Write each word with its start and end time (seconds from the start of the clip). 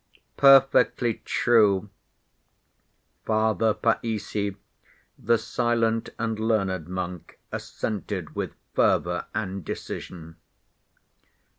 "Perfectly 0.37 1.21
true," 1.25 1.91
Father 3.23 3.75
Païssy, 3.75 4.55
the 5.19 5.37
silent 5.37 6.09
and 6.17 6.39
learned 6.39 6.87
monk, 6.87 7.37
assented 7.51 8.33
with 8.35 8.53
fervor 8.73 9.25
and 9.35 9.63
decision. 9.63 10.37